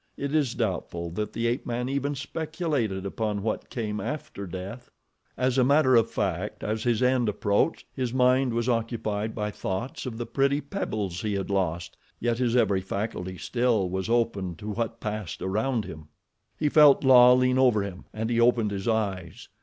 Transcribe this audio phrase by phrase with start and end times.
[0.17, 4.89] It is doubtful that the ape man even speculated upon what came after death.
[5.37, 10.07] As a matter of fact as his end approached, his mind was occupied by thoughts
[10.07, 14.69] of the pretty pebbles he had lost, yet his every faculty still was open to
[14.71, 16.07] what passed around him.
[16.57, 19.49] He felt La lean over him and he opened his eyes.